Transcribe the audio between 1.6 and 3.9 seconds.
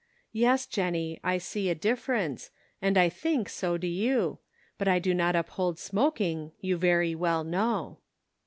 a difference, and I think, so do